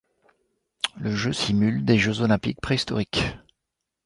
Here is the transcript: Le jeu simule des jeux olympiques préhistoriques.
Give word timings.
Le 0.99 1.15
jeu 1.15 1.31
simule 1.31 1.85
des 1.85 1.99
jeux 1.99 2.21
olympiques 2.21 2.59
préhistoriques. 2.59 3.37